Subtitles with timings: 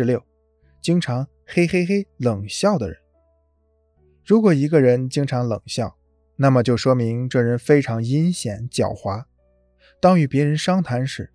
[0.00, 0.24] 十六，
[0.80, 2.96] 经常嘿嘿嘿冷笑的人。
[4.24, 5.94] 如果一个人经常冷笑，
[6.36, 9.24] 那么就说明这人非常阴险狡猾。
[10.00, 11.30] 当与别人商谈时，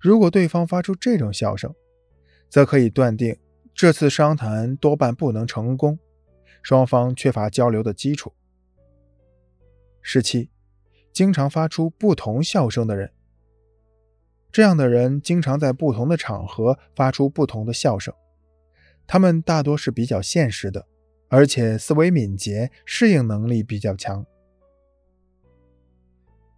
[0.00, 1.74] 如果对方发出这种笑声，
[2.48, 3.36] 则可以断定
[3.74, 5.98] 这次商谈多半不能成功，
[6.62, 8.32] 双方缺乏交流的基础。
[10.00, 10.50] 十七，
[11.12, 13.12] 经常发出不同笑声的人。
[14.54, 18.14] 这样的人经常在不同的场合发出不同的笑声，
[19.04, 20.86] 他们大多是比较现实的，
[21.26, 24.24] 而且思维敏捷，适应能力比较强。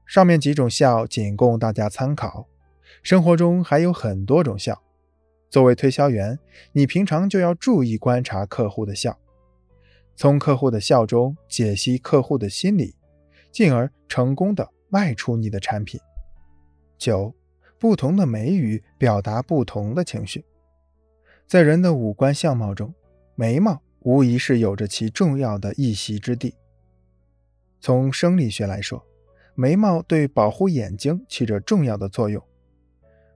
[0.05, 2.47] 上面几种笑仅供大家参考，
[3.03, 4.83] 生活中还有很多种笑。
[5.49, 6.39] 作为推销员，
[6.73, 9.19] 你平常就要注意观察客户的笑，
[10.15, 12.95] 从客户的笑中解析客户的心理。
[13.51, 15.99] 进而成功的卖出你的产品。
[16.99, 17.35] 九，
[17.79, 20.45] 不同的眉宇表达不同的情绪。
[21.47, 22.93] 在人的五官相貌中，
[23.35, 26.55] 眉毛无疑是有着其重要的一席之地。
[27.81, 29.05] 从生理学来说，
[29.55, 32.43] 眉毛对保护眼睛起着重要的作用；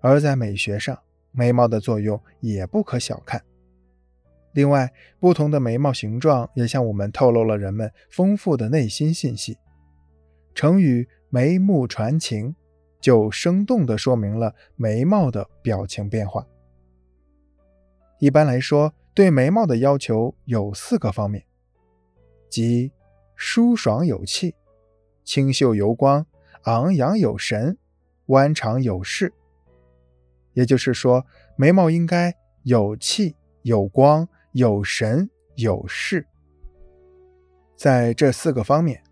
[0.00, 0.98] 而在美学上，
[1.30, 3.42] 眉毛的作用也不可小看。
[4.52, 9.56] 另外，不同的眉毛形状也向我们透露了人们丰富的内心信息。
[10.52, 12.56] 成语“眉目传情”
[13.00, 16.46] 就生动地说明了眉毛的表情变化。
[18.18, 21.44] 一般来说，对眉毛的要求有四个方面，
[22.48, 22.92] 即
[23.34, 24.54] 舒爽有气、
[25.24, 26.26] 清秀油光、
[26.64, 27.78] 昂扬有神、
[28.26, 29.32] 弯长有势。
[30.52, 31.24] 也就是说，
[31.56, 36.26] 眉毛应该有气、有光、有神、有势。
[37.76, 39.02] 在这四个方面。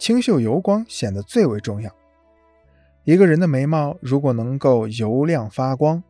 [0.00, 1.92] 清秀油光显得最为重要。
[3.08, 6.04] 一个人的眉毛如果能够油亮发光，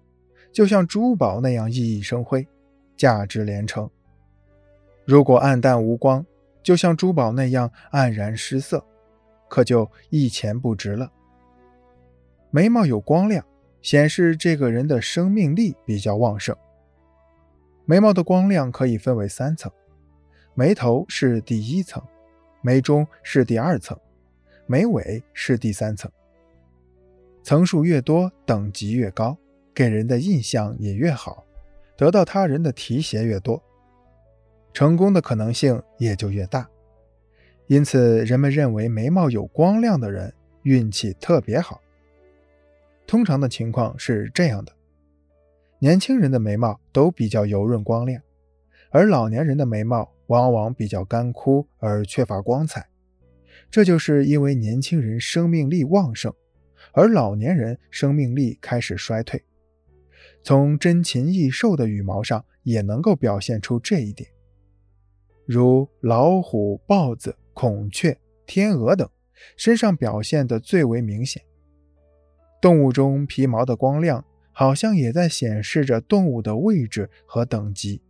[0.51, 2.45] 就像珠宝那样熠熠生辉，
[2.97, 3.87] 价值连城；
[5.05, 6.27] 如果暗淡无光，
[6.61, 8.85] 就像珠宝那样黯然失色，
[9.49, 11.13] 可就一钱不值了。
[12.51, 13.47] 眉毛有光亮，
[13.81, 16.57] 显示这个人的生命力比较旺盛。
[17.85, 19.71] 眉毛的光亮可以分为三层，
[20.53, 22.03] 眉头是第一层。
[22.61, 23.97] 眉中是第二层，
[24.67, 26.11] 眉尾是第三层。
[27.49, 29.35] 层数越多，等级越高，
[29.73, 31.47] 给人的印象也越好，
[31.97, 33.63] 得到他人的提携越多，
[34.75, 36.69] 成功的可能性也就越大。
[37.67, 41.81] 因此，人们认为眉毛有光亮的人运气特别好。
[43.07, 44.73] 通常的情况是这样的：
[45.79, 48.21] 年轻人的眉毛都比较油润光亮，
[48.91, 50.13] 而老年人的眉毛。
[50.27, 52.87] 往往比较干枯而缺乏光彩，
[53.71, 56.35] 这就是因为年轻人生命力旺盛，
[56.99, 59.41] 而老年人生命力开始衰退。
[60.43, 64.29] 从珍禽异兽的羽毛上也能够表现出这一点，
[65.47, 69.09] 如老虎、豹子、孔雀、天鹅等，
[69.57, 71.41] 身上表现的最为明显。
[72.61, 78.03] 动物中皮毛的光亮，好像也在显示着动物的位置和等级。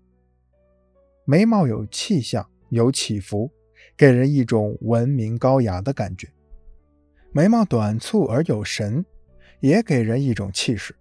[1.26, 3.50] 眉毛有气象，有起伏，
[3.98, 6.30] 给人一种文明高雅的感觉。
[7.30, 9.04] 眉毛短促而有神，
[9.60, 10.94] 也给人一种气势。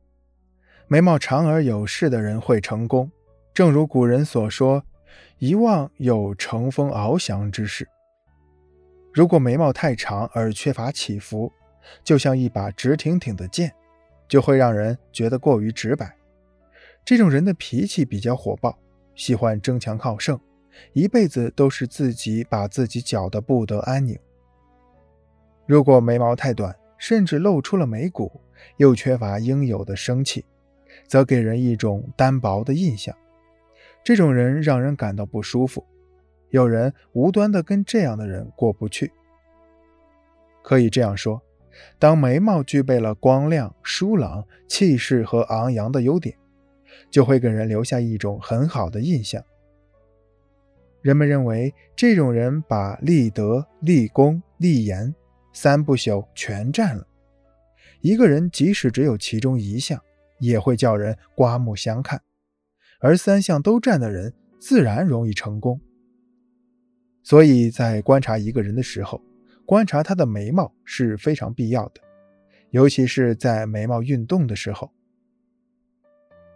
[0.88, 3.09] 眉毛长而有势的人会成功，
[3.53, 4.83] 正如古人所说
[5.39, 7.87] ：“一望有乘风翱翔之势。”
[9.13, 11.51] 如果眉毛太长而缺乏起伏，
[12.03, 13.73] 就像一把直挺挺的剑，
[14.27, 16.16] 就会让人觉得过于直白。
[17.05, 18.77] 这种人的脾气比较火爆。
[19.16, 20.39] 喜欢争强好胜，
[20.93, 24.16] 一辈子都是自己把自己搅得不得安宁。
[25.67, 28.41] 如果眉毛太短，甚至露出了眉骨，
[28.78, 30.44] 又缺乏应有的生气，
[31.05, 33.16] 则给人一种单薄的印象。
[34.03, 35.85] 这种人让人感到不舒服，
[36.50, 39.11] 有人无端的跟这样的人过不去。
[40.63, 41.41] 可以这样说，
[41.99, 46.35] 当眉毛具备了光亮、疏朗、气势和昂扬的优点。
[47.11, 49.41] 就会给人留下一种很好的印象。
[51.02, 55.14] 人们认为这种人把立德、立功、立言
[55.59, 57.07] 三不朽全占了。
[58.01, 59.99] 一个人即使只有其中一项，
[60.37, 62.21] 也会叫人刮目相看。
[62.99, 65.81] 而三项都占的人，自然容易成功。
[67.23, 69.19] 所以在观察一个人的时候，
[69.65, 72.01] 观察他的眉毛是非常必要的，
[72.69, 74.91] 尤其是在眉毛运动的时候。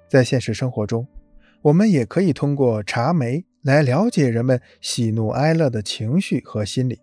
[0.07, 1.07] 在现实生活中，
[1.63, 7.01] 我们也可以通过查眉来了解人们喜怒哀乐的情绪和心理。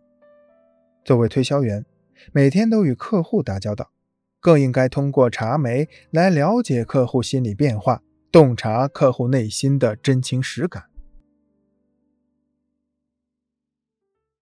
[1.09, 1.87] 作为推销员，
[2.33, 3.93] 每天都与客户打交道，
[4.41, 10.88] 更应该通过查眉来了解客户心理变化，洞察客户内心的真情实感。